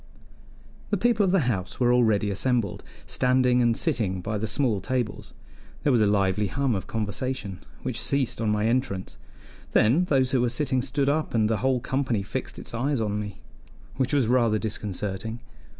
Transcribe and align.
The 0.89 0.97
people 0.97 1.23
of 1.23 1.29
the 1.31 1.41
house 1.41 1.79
were 1.79 1.93
already 1.93 2.31
assembled, 2.31 2.83
standing 3.05 3.61
and 3.61 3.77
sitting 3.77 4.19
by 4.19 4.39
the 4.39 4.47
small 4.47 4.81
tables. 4.81 5.35
There 5.83 5.91
was 5.91 6.01
a 6.01 6.07
lively 6.07 6.47
hum 6.47 6.73
of 6.73 6.87
conversation, 6.87 7.59
which 7.83 8.01
ceased 8.01 8.41
on 8.41 8.49
my 8.49 8.65
entrance; 8.65 9.19
then 9.73 10.05
those 10.05 10.31
who 10.31 10.41
were 10.41 10.49
sitting 10.49 10.81
stood 10.81 11.07
up 11.07 11.35
and 11.35 11.47
the 11.47 11.57
whole 11.57 11.79
company 11.79 12.23
fixed 12.23 12.57
its 12.57 12.73
eyes 12.73 12.99
on 12.99 13.19
me, 13.19 13.41
which 13.97 14.11
was 14.11 14.25
rather 14.25 14.57
disconcerting. 14.57 15.39